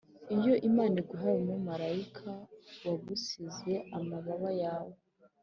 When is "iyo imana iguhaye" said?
0.35-1.37